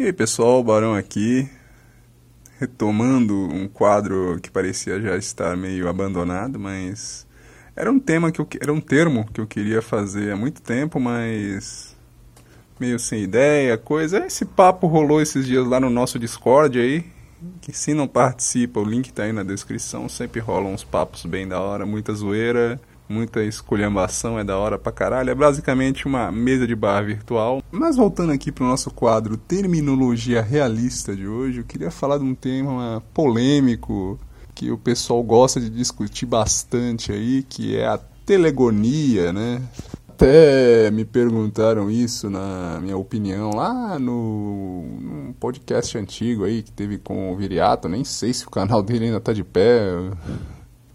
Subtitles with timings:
[0.00, 1.46] E aí pessoal, Barão aqui,
[2.58, 7.26] retomando um quadro que parecia já estar meio abandonado, mas
[7.76, 10.98] era um tema que eu, era um termo que eu queria fazer há muito tempo,
[10.98, 11.94] mas
[12.80, 14.24] meio sem ideia, coisa.
[14.24, 17.04] Esse papo rolou esses dias lá no nosso Discord aí,
[17.60, 21.46] que se não participa, o link tá aí na descrição, sempre rolam uns papos bem
[21.46, 22.80] da hora, muita zoeira
[23.10, 25.30] muita esculhambação, é da hora pra caralho.
[25.30, 27.62] É basicamente uma mesa de bar virtual.
[27.72, 32.34] Mas voltando aqui pro nosso quadro Terminologia Realista de hoje, eu queria falar de um
[32.34, 34.18] tema polêmico
[34.54, 39.60] que o pessoal gosta de discutir bastante aí, que é a telegonia, né?
[40.08, 46.98] Até me perguntaram isso na minha opinião lá no num podcast antigo aí que teve
[46.98, 49.80] com o Viriato, nem sei se o canal dele ainda tá de pé.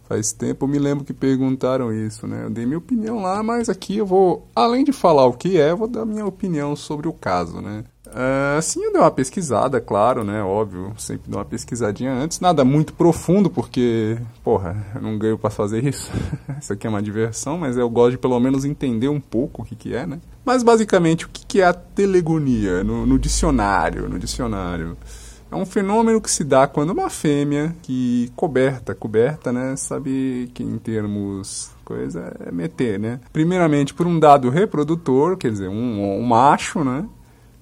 [0.07, 2.43] Faz tempo eu me lembro que perguntaram isso, né?
[2.45, 5.73] Eu dei minha opinião lá, mas aqui eu vou, além de falar o que é,
[5.73, 7.83] vou dar minha opinião sobre o caso, né?
[8.07, 10.43] Uh, sim, eu dei uma pesquisada, claro, né?
[10.43, 12.39] Óbvio, sempre dou uma pesquisadinha antes.
[12.39, 16.11] Nada muito profundo, porque, porra, eu não ganho para fazer isso.
[16.61, 19.65] isso aqui é uma diversão, mas eu gosto de pelo menos entender um pouco o
[19.65, 20.19] que, que é, né?
[20.45, 24.07] Mas basicamente, o que, que é a telegonia no, no dicionário?
[24.07, 24.95] No dicionário.
[25.51, 30.63] É um fenômeno que se dá quando uma fêmea que coberta, coberta, né, sabe que
[30.63, 33.19] em termos coisa é meter, né?
[33.31, 37.05] Primeiramente por um dado reprodutor, quer dizer, um, um macho, né?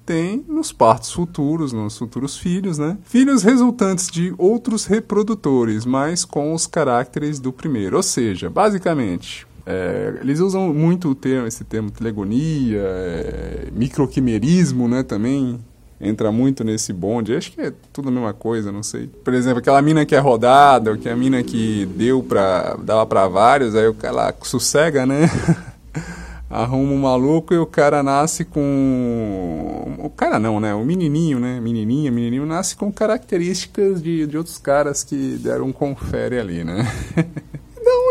[0.04, 2.98] tem nos partos futuros, nos futuros filhos, né?
[3.04, 7.96] Filhos resultantes de outros reprodutores, mas com os caracteres do primeiro.
[7.96, 15.02] Ou seja, basicamente, é, eles usam muito o termo, esse termo telegonia, é, microquimerismo, né,
[15.02, 15.58] também,
[16.00, 17.34] entra muito nesse bonde.
[17.34, 19.06] Acho que é tudo a mesma coisa, não sei.
[19.06, 22.76] Por exemplo, aquela mina que é rodada, ou que a mina que deu pra.
[22.82, 25.30] dava pra vários, aí o cara sossega, né?
[26.50, 29.96] Arruma um maluco e o cara nasce com.
[29.98, 30.74] O cara não, né?
[30.74, 31.58] O menininho, né?
[31.60, 36.86] Menininha, menininho nasce com características de, de outros caras que deram um confere ali, né?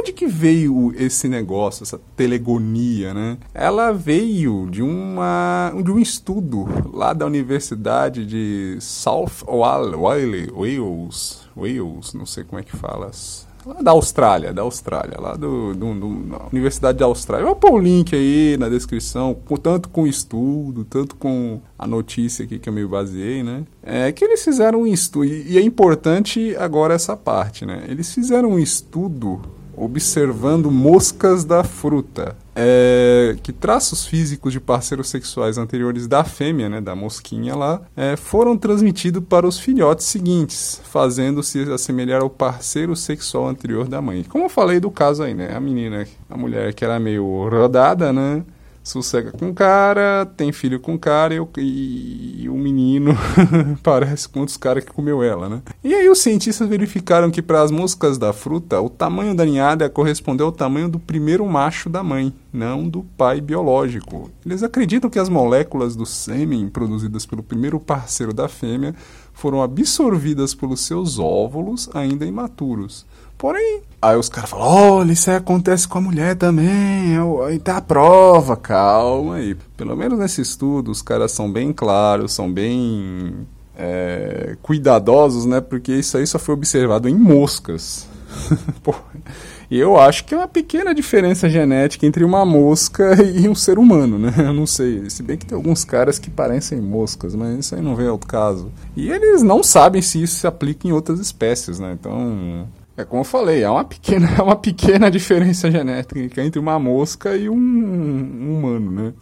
[0.03, 3.37] onde que veio esse negócio, essa telegonia, né?
[3.53, 12.25] Ela veio de uma de um estudo lá da Universidade de South Wales, Wales, não
[12.25, 13.09] sei como é que fala.
[13.65, 17.43] Lá da Austrália, da Austrália, lá do, do, do Universidade da Austrália.
[17.43, 21.61] Eu vou pôr o link aí na descrição, com, tanto com o estudo, tanto com
[21.79, 23.63] a notícia aqui que eu me baseei, né?
[23.81, 27.85] É que eles fizeram um estudo, e é importante agora essa parte, né?
[27.87, 29.41] Eles fizeram um estudo
[29.75, 32.35] observando moscas da fruta.
[32.55, 38.15] É, que traços físicos de parceiros sexuais anteriores da fêmea, né, da mosquinha lá, é,
[38.15, 44.23] foram transmitidos para os filhotes seguintes, fazendo-se assemelhar ao parceiro sexual anterior da mãe.
[44.23, 48.13] Como eu falei do caso aí, né, a menina, a mulher que era meio rodada,
[48.13, 48.43] né,
[48.83, 53.17] sossega com o cara, tem filho com o cara e, e, e o menino
[53.81, 55.61] parece com outros caras que comeu ela, né?
[55.83, 59.89] E aí os cientistas verificaram que para as moscas da fruta, o tamanho da ninhada
[59.89, 64.29] correspondeu ao tamanho do primeiro macho da mãe, não do pai biológico.
[64.45, 68.93] Eles acreditam que as moléculas do sêmen produzidas pelo primeiro parceiro da fêmea
[69.33, 73.05] foram absorvidas pelos seus óvulos ainda imaturos.
[73.37, 77.77] Porém, aí os caras falam: olha, isso aí acontece com a mulher também, aí tá
[77.77, 79.55] a prova, calma aí.
[79.75, 83.45] Pelo menos nesse estudo, os caras são bem claros, são bem
[83.77, 85.59] é, cuidadosos, né?
[85.59, 88.07] Porque isso aí só foi observado em moscas.
[89.69, 93.77] e eu acho que é uma pequena diferença genética entre uma mosca e um ser
[93.77, 94.33] humano, né?
[94.37, 95.09] Eu não sei.
[95.09, 98.17] Se bem que tem alguns caras que parecem moscas, mas isso aí não vem ao
[98.17, 98.71] caso.
[98.95, 101.95] E eles não sabem se isso se aplica em outras espécies, né?
[101.99, 106.77] Então, é como eu falei, é uma pequena, é uma pequena diferença genética entre uma
[106.77, 109.13] mosca e um, um humano, né?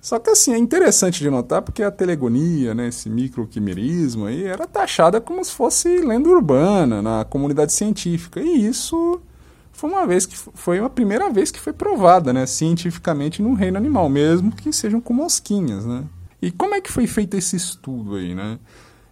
[0.00, 4.66] Só que assim, é interessante de notar porque a telegonia, né, esse microquimerismo aí, era
[4.66, 8.40] taxada como se fosse lenda urbana na comunidade científica.
[8.40, 9.20] E isso
[9.78, 13.78] foi uma vez que foi uma primeira vez que foi provada, né, cientificamente no reino
[13.78, 16.04] animal, mesmo que sejam com mosquinhas, né?
[16.42, 18.58] E como é que foi feito esse estudo aí, né?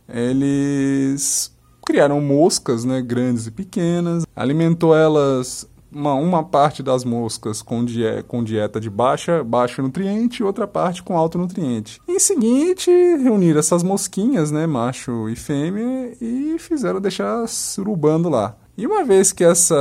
[0.09, 7.85] Eles criaram moscas, né, grandes e pequenas, alimentou elas uma, uma parte das moscas com,
[7.85, 12.01] die com dieta de baixa, baixo nutriente e outra parte com alto nutriente.
[12.09, 18.57] Em seguinte, reuniram essas mosquinhas, né, macho e fêmea, e fizeram deixar surubando lá.
[18.77, 19.75] E uma vez que essa.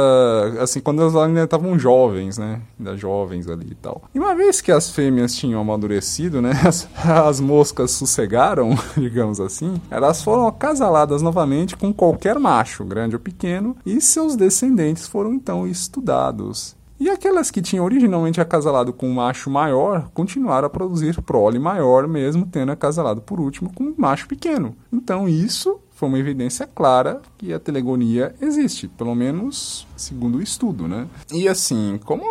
[0.59, 2.61] Assim, quando elas ainda estavam jovens, né?
[2.79, 4.03] Ainda jovens ali e tal.
[4.13, 6.53] E uma vez que as fêmeas tinham amadurecido, né?
[6.65, 9.79] As, as moscas sossegaram, digamos assim.
[9.91, 13.75] Elas foram acasaladas novamente com qualquer macho, grande ou pequeno.
[13.85, 16.75] E seus descendentes foram então estudados.
[16.97, 22.07] E aquelas que tinham originalmente acasalado com um macho maior continuaram a produzir prole maior,
[22.07, 24.75] mesmo tendo acasalado por último com um macho pequeno.
[24.91, 30.89] Então isso foi uma evidência clara que a telegonia existe, pelo menos segundo o estudo,
[30.89, 31.07] né?
[31.31, 32.23] E assim, como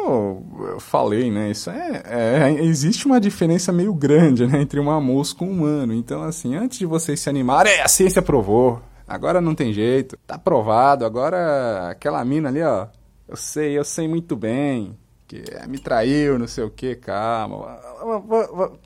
[0.69, 5.43] eu falei, né, isso é, é, existe uma diferença meio grande, né, entre uma mosca
[5.43, 5.95] e um humano.
[5.95, 10.19] Então, assim, antes de vocês se animarem, é, a ciência provou, agora não tem jeito,
[10.27, 12.87] tá provado, agora aquela mina ali, ó,
[13.27, 14.95] eu sei, eu sei muito bem
[15.27, 17.79] que me traiu, não sei o que, calma.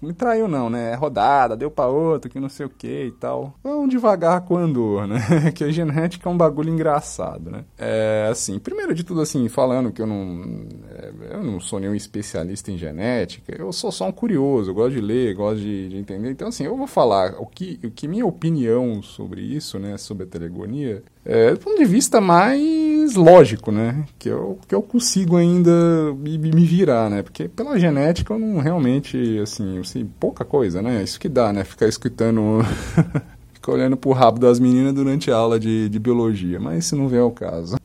[0.01, 0.93] Me traiu não, né?
[0.93, 3.55] É rodada, deu pra outro, que não sei o que e tal.
[3.63, 5.19] Vamos devagar com o andor, né?
[5.55, 7.65] que a genética é um bagulho engraçado, né?
[7.77, 10.67] É, assim, primeiro de tudo, assim, falando que eu não...
[10.91, 14.95] É, eu não sou nenhum especialista em genética, eu sou só um curioso, eu gosto
[14.95, 16.31] de ler, gosto de, de entender.
[16.31, 19.97] Então, assim, eu vou falar o que, o que minha opinião sobre isso, né?
[19.99, 24.05] Sobre a telegonia, é, do ponto de vista mais lógico, né?
[24.19, 25.71] Que eu, que eu consigo ainda
[26.15, 27.23] me, me virar, né?
[27.23, 31.03] Porque pela genética eu não realmente, assim, sei pouca coisa, né?
[31.03, 31.65] Isso que dá, né?
[31.65, 32.61] Ficar escutando,
[33.53, 37.09] ficar olhando pro rabo das meninas durante a aula de, de biologia, mas isso não
[37.09, 37.77] vem ao caso.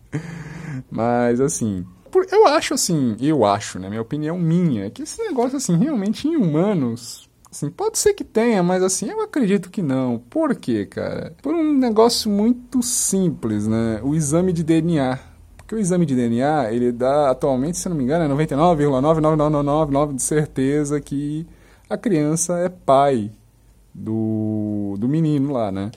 [0.89, 1.85] Mas, assim,
[2.31, 3.89] eu acho assim, eu acho, né?
[3.89, 8.63] Minha opinião minha, que esse negócio, assim, realmente em humanos Assim, pode ser que tenha,
[8.63, 10.17] mas assim, eu acredito que não.
[10.17, 11.35] Por quê, cara?
[11.39, 14.01] Por um negócio muito simples, né?
[14.01, 15.19] O exame de DNA.
[15.55, 20.23] Porque o exame de DNA, ele dá atualmente, se não me engano, é 99,99999 de
[20.23, 21.45] certeza que
[21.87, 23.29] a criança é pai
[23.93, 25.91] do, do menino lá, né?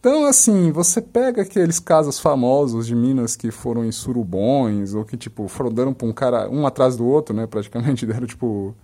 [0.00, 5.16] Então, assim, você pega aqueles casos famosos de minas que foram em surubões, ou que,
[5.16, 7.46] tipo, foram pra um cara, um atrás do outro, né?
[7.46, 8.74] Praticamente deram, tipo,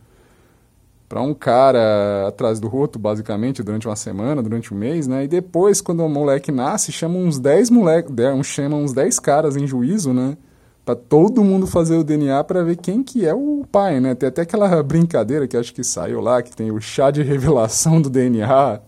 [1.14, 5.22] para um cara atrás do outro, basicamente, durante uma semana, durante um mês, né?
[5.22, 8.12] E depois, quando o moleque nasce, chama uns 10 moleques,
[8.42, 10.36] chama uns 10 caras em juízo, né?
[10.84, 14.16] Pra todo mundo fazer o DNA para ver quem que é o pai, né?
[14.16, 18.02] Tem até aquela brincadeira que acho que saiu lá, que tem o chá de revelação
[18.02, 18.80] do DNA,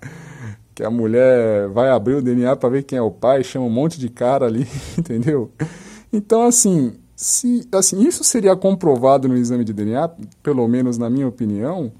[0.75, 3.71] que a mulher vai abrir o DNA para ver quem é o pai, chama um
[3.71, 4.67] monte de cara ali,
[4.99, 5.53] entendeu?
[6.13, 10.11] Então, assim, se assim, isso seria comprovado no exame de DNA,
[10.43, 11.93] pelo menos na minha opinião,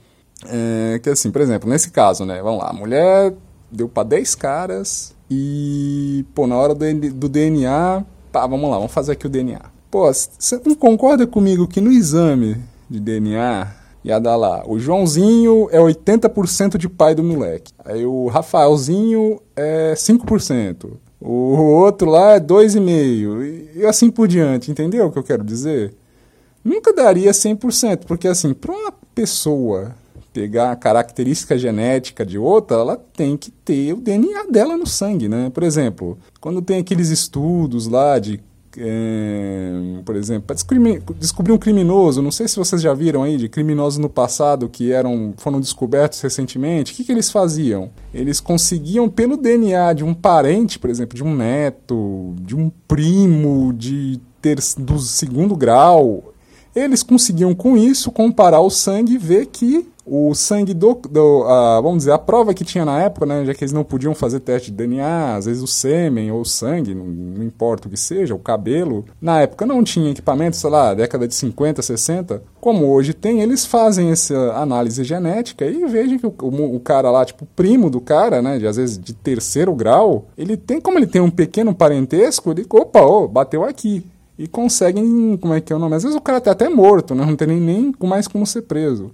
[0.45, 2.43] é, que assim, por exemplo, nesse caso, né?
[2.43, 3.33] Vamos lá, a mulher
[3.71, 8.93] deu para 10 caras e, pô, na hora do, do DNA, pá, vamos lá, vamos
[8.93, 9.61] fazer aqui o DNA.
[9.91, 12.57] Pô, você não concorda comigo que no exame
[12.89, 13.73] de DNA
[14.05, 19.95] ia dar lá, o Joãozinho é 80% de pai do moleque, aí o Rafaelzinho é
[19.95, 25.43] 5%, o outro lá é 2,5%, e assim por diante, entendeu o que eu quero
[25.43, 25.93] dizer?
[26.65, 29.93] Nunca daria 100%, porque assim, para uma pessoa
[30.37, 35.31] pegar a característica genética de outra, ela tem que ter o DNA dela no sangue,
[35.31, 35.49] né?
[35.49, 38.39] Por exemplo, quando tem aqueles estudos lá de
[38.79, 39.73] é,
[40.05, 40.57] por exemplo, para
[41.19, 44.93] descobrir um criminoso, não sei se vocês já viram aí de criminosos no passado que
[44.93, 47.91] eram foram descobertos recentemente, o que, que eles faziam?
[48.13, 53.73] Eles conseguiam pelo DNA de um parente, por exemplo, de um neto, de um primo,
[53.73, 56.35] de ter, do segundo grau,
[56.77, 61.83] eles conseguiam com isso comparar o sangue e ver que o sangue do, do uh,
[61.83, 64.39] vamos dizer, a prova que tinha na época, né, já que eles não podiam fazer
[64.39, 67.97] teste de DNA, às vezes o sêmen ou o sangue, não, não, importa o que
[67.97, 72.87] seja, o cabelo, na época não tinha equipamento, sei lá, década de 50, 60, como
[72.87, 77.25] hoje tem, eles fazem essa análise genética e vejam que o, o, o cara lá,
[77.25, 81.07] tipo, primo do cara, né, de, às vezes de terceiro grau, ele tem, como ele
[81.09, 84.05] tem um pequeno parentesco, ele, opa, oh, bateu aqui,
[84.39, 85.97] e conseguem, como é que é o nome?
[85.97, 87.25] Às vezes o cara tá até morto, né?
[87.25, 89.11] não tem nem, nem mais como ser preso.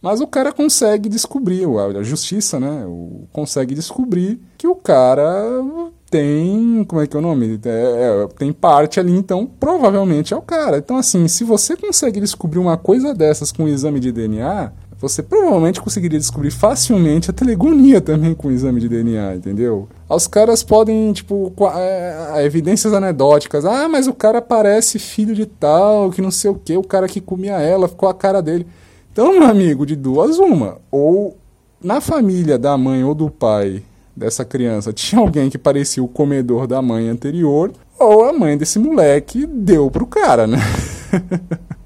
[0.00, 2.84] Mas o cara consegue descobrir, a justiça, né?
[3.32, 5.62] consegue descobrir que o cara
[6.10, 6.84] tem.
[6.84, 7.60] Como é que é o nome?
[7.64, 10.78] É, é, tem parte ali, então provavelmente é o cara.
[10.78, 15.20] Então, assim, se você consegue descobrir uma coisa dessas com o exame de DNA, você
[15.20, 19.88] provavelmente conseguiria descobrir facilmente a telegonia também com o exame de DNA, entendeu?
[20.08, 23.64] Os caras podem, tipo, é, evidências anedóticas.
[23.64, 27.08] Ah, mas o cara parece filho de tal, que não sei o que, o cara
[27.08, 28.64] que comia ela, ficou a cara dele.
[29.12, 31.36] Então, meu amigo, de duas uma, ou
[31.82, 33.82] na família da mãe ou do pai
[34.16, 38.78] dessa criança tinha alguém que parecia o comedor da mãe anterior, ou a mãe desse
[38.78, 40.58] moleque deu pro cara, né?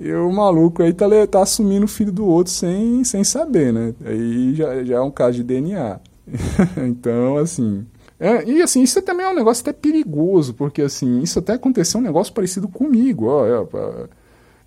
[0.00, 3.94] e o maluco aí tá, tá assumindo o filho do outro sem, sem saber, né?
[4.04, 6.00] Aí já, já é um caso de DNA.
[6.86, 7.86] então, assim.
[8.18, 11.98] É, e assim, isso também é um negócio até perigoso, porque assim, isso até aconteceu
[12.00, 13.26] um negócio parecido comigo.
[13.26, 14.08] Ó, é,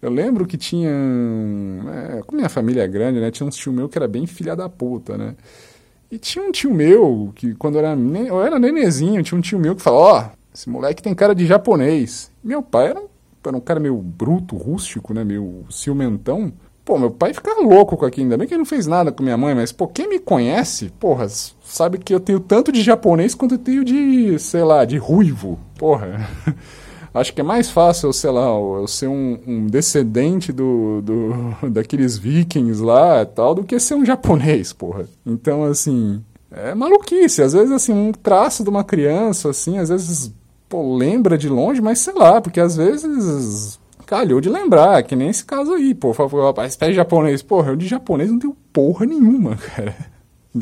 [0.01, 0.89] eu lembro que tinha.
[0.89, 3.31] É, como minha família é grande, né?
[3.31, 5.35] Tinha um tio meu que era bem filha da puta, né?
[6.11, 9.59] E tinha um tio meu que, quando eu era, eu era nenezinho, tinha um tio
[9.59, 12.31] meu que falou: Ó, oh, esse moleque tem cara de japonês.
[12.43, 13.07] Meu pai era um
[13.49, 15.23] era um cara meio bruto, rústico, né?
[15.23, 16.51] Meio ciumentão.
[16.85, 18.25] Pô, meu pai fica louco com aquilo.
[18.25, 20.91] Ainda bem que ele não fez nada com minha mãe, mas, pô, quem me conhece,
[20.99, 21.27] porra,
[21.63, 25.57] sabe que eu tenho tanto de japonês quanto eu tenho de, sei lá, de ruivo.
[25.77, 26.29] Porra.
[27.13, 32.17] Acho que é mais fácil, sei lá, eu ser um, um descendente do, do, daqueles
[32.17, 35.05] vikings lá tal, do que ser um japonês, porra.
[35.23, 37.43] Então, assim, é maluquice.
[37.43, 40.33] Às vezes, assim, um traço de uma criança, assim, às vezes,
[40.69, 45.29] pô, lembra de longe, mas sei lá, porque às vezes calhou de lembrar, que nem
[45.29, 46.11] esse caso aí, pô.
[46.11, 47.41] Rapaz, pé japonês.
[47.41, 49.95] Porra, eu de japonês não tenho porra nenhuma, cara.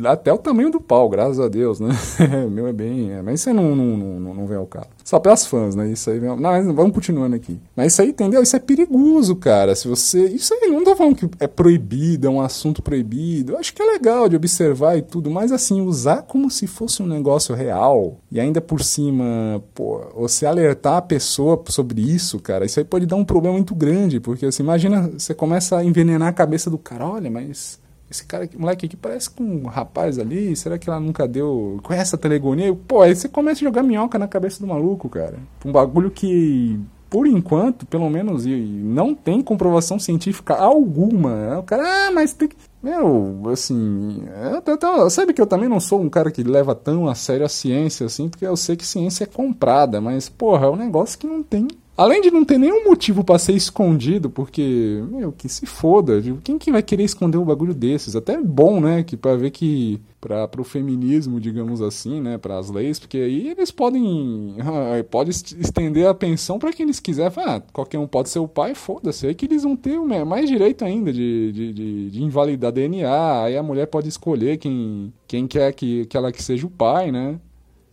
[0.05, 1.89] Até o tamanho do pau, graças a Deus, né?
[2.47, 3.11] o meu é bem.
[3.11, 4.87] É, mas isso aí não, não, não, não vem ao caso.
[5.03, 5.89] Só pelas fãs, né?
[5.89, 6.29] Isso aí vem.
[6.29, 7.59] Não, mas vamos continuando aqui.
[7.75, 8.41] Mas isso aí, entendeu?
[8.41, 9.75] Isso é perigoso, cara.
[9.75, 10.27] Se você.
[10.27, 13.53] Isso aí, não tô falando que é proibido, é um assunto proibido.
[13.53, 17.03] Eu acho que é legal de observar e tudo, mas assim, usar como se fosse
[17.03, 22.65] um negócio real e ainda por cima, pô, você alertar a pessoa sobre isso, cara,
[22.65, 26.29] isso aí pode dar um problema muito grande, porque assim, imagina, você começa a envenenar
[26.29, 27.80] a cabeça do cara, olha, mas
[28.11, 32.13] esse cara, moleque aqui parece com um rapaz ali, será que ela nunca deu, conhece
[32.13, 32.75] a telegonia?
[32.87, 35.37] Pô, aí você começa a jogar minhoca na cabeça do maluco, cara.
[35.65, 36.77] Um bagulho que,
[37.09, 41.59] por enquanto, pelo menos, não tem comprovação científica alguma.
[41.59, 42.55] O cara, ah, mas tem que...
[42.83, 44.23] Meu, assim,
[44.65, 47.45] eu, eu, sabe que eu também não sou um cara que leva tão a sério
[47.45, 51.17] a ciência, assim, porque eu sei que ciência é comprada, mas, porra, é um negócio
[51.17, 55.49] que não tem Além de não ter nenhum motivo para ser escondido, porque, meu, que
[55.49, 56.21] se foda.
[56.43, 58.15] Quem que vai querer esconder um bagulho desses?
[58.15, 62.57] Até é bom, né, que para ver que para o feminismo, digamos assim, né, para
[62.57, 64.55] as leis, porque aí eles podem
[65.09, 67.31] pode estender a pensão para quem eles quiserem.
[67.37, 69.27] Ah, qualquer um pode ser o pai, foda-se.
[69.27, 73.43] Aí que eles vão ter mais direito ainda de, de, de, de, invalidar DNA.
[73.43, 77.11] Aí a mulher pode escolher quem, quem quer que, que ela que seja o pai,
[77.11, 77.39] né?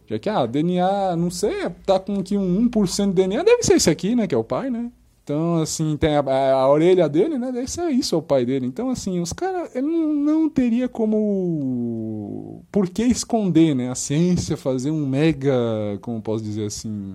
[0.08, 3.74] Já que, ah, DNA, não sei, tá com que um 1% de DNA, deve ser
[3.74, 4.90] esse aqui, né, que é o pai, né?
[5.28, 7.52] Então, assim, tem a, a, a, orelha dele, né?
[7.52, 8.64] Deve ser isso, é o pai dele.
[8.64, 12.64] Então, assim, os caras, ele não, não teria como.
[12.72, 13.90] Por que esconder, né?
[13.90, 15.52] A ciência fazer um mega.
[16.00, 17.14] Como posso dizer assim.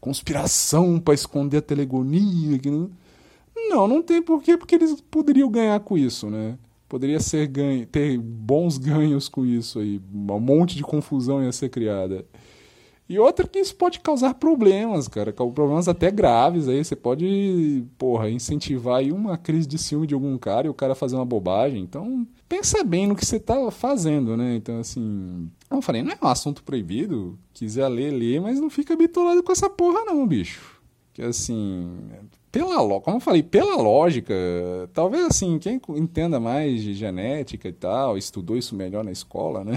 [0.00, 2.60] Conspiração para esconder a telegonia.
[2.64, 2.90] Não,
[3.68, 6.58] não, não tem porquê, porque eles poderiam ganhar com isso, né?
[6.88, 10.00] Poderia ser ganho, ter bons ganhos com isso aí.
[10.12, 12.24] Um monte de confusão ia ser criada.
[13.08, 16.84] E outra que isso pode causar problemas, cara, problemas até graves aí.
[16.84, 20.92] Você pode, porra, incentivar aí uma crise de ciúme de algum cara e o cara
[20.92, 21.80] fazer uma bobagem.
[21.80, 24.56] Então, pensa bem no que você tá fazendo, né?
[24.56, 27.38] Então, assim, eu falei, não é um assunto proibido.
[27.54, 30.80] Quiser ler, lê, mas não fica bitolado com essa porra não, bicho.
[31.12, 31.88] Que assim,
[32.56, 34.34] pela, como eu falei, pela lógica,
[34.94, 39.72] talvez assim, quem entenda mais de genética e tal, estudou isso melhor na escola, né?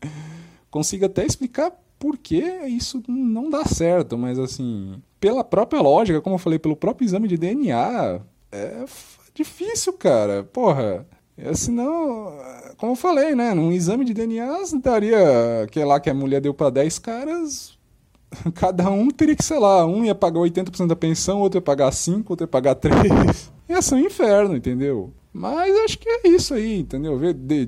[0.70, 6.34] consiga até explicar por que isso não dá certo, mas assim, pela própria lógica, como
[6.36, 8.20] eu falei, pelo próprio exame de DNA,
[8.52, 8.84] é
[9.34, 10.44] difícil, cara.
[10.44, 12.32] Porra, é, senão,
[12.76, 14.46] como eu falei, né, num exame de DNA
[14.82, 17.78] daria, que lá que a mulher deu para 10 caras,
[18.54, 21.92] cada um teria que, sei lá, um ia pagar 80% da pensão, outro ia pagar
[21.92, 23.52] 5, outro ia pagar 3.
[23.68, 25.12] Ia ser um inferno, entendeu?
[25.32, 27.18] Mas acho que é isso aí, entendeu?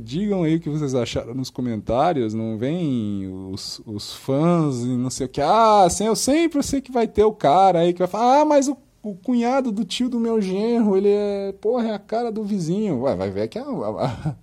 [0.01, 2.35] digam aí o que vocês acharam nos comentários.
[2.35, 5.41] Não vem os, os fãs e não sei o que.
[5.41, 8.45] Ah, assim, eu sempre sei que vai ter o cara aí que vai falar: ah,
[8.45, 12.33] mas o, o cunhado do tio do meu genro, ele é, porra, é a cara
[12.33, 13.03] do vizinho.
[13.03, 14.35] Ué, vai ver que a, a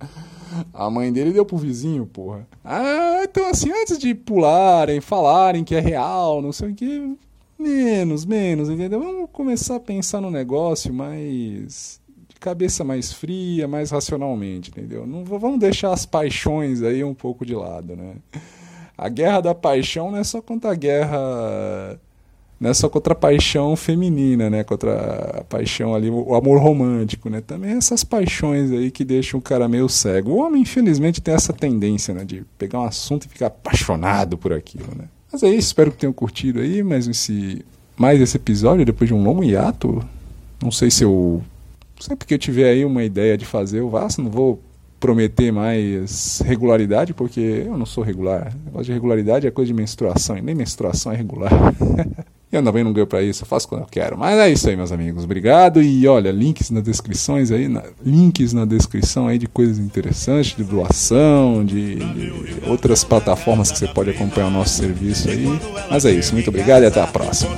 [0.89, 2.47] mãe dele deu pro vizinho, porra.
[2.63, 7.15] Ah, então assim, antes de pularem, falarem que é real, não sei o que,
[7.57, 8.99] menos, menos, entendeu?
[8.99, 15.05] Vamos começar a pensar no negócio mais de cabeça mais fria, mais racionalmente, entendeu?
[15.05, 18.15] Não vamos deixar as paixões aí um pouco de lado, né?
[18.97, 21.99] A guerra da paixão não é só contra a guerra
[22.59, 24.65] não é só contra a paixão feminina, né?
[24.65, 27.39] Contra a paixão ali, o amor romântico, né?
[27.39, 30.31] Também essas paixões aí que deixam o cara meio cego.
[30.31, 32.25] O homem, infelizmente, tem essa tendência, né?
[32.25, 35.05] De pegar um assunto e ficar apaixonado por aquilo, né?
[35.31, 37.63] Mas é isso, espero que tenham curtido aí mais esse,
[37.95, 40.03] mais esse episódio, depois de um longo hiato.
[40.61, 41.41] Não sei se eu...
[41.97, 44.61] Sempre que eu tiver aí uma ideia de fazer, eu faço, não vou
[44.99, 48.53] prometer mais regularidade, porque eu não sou regular.
[48.63, 51.51] O negócio de regularidade é coisa de menstruação, e nem menstruação é regular.
[52.51, 54.17] Eu também não ganho para isso, eu faço quando eu quero.
[54.17, 55.23] Mas é isso aí, meus amigos.
[55.23, 55.81] Obrigado.
[55.81, 60.63] E olha, links nas descrições aí, na, links na descrição aí de coisas interessantes, de
[60.63, 62.33] doação, de, de,
[62.67, 65.45] outras plataformas que você pode acompanhar o nosso serviço aí.
[65.91, 67.55] Mas é isso, muito obrigado e até a próxima.